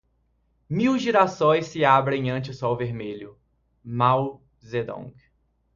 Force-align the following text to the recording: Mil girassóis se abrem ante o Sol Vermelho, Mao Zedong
Mil 0.67 0.97
girassóis 0.97 1.67
se 1.67 1.85
abrem 1.85 2.31
ante 2.31 2.49
o 2.49 2.53
Sol 2.55 2.75
Vermelho, 2.75 3.37
Mao 3.83 4.41
Zedong 4.59 5.13